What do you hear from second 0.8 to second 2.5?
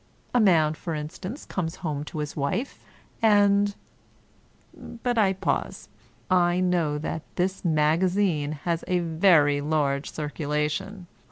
instance, comes home to his